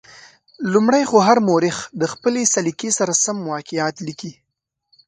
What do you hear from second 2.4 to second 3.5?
سلیقې سره سم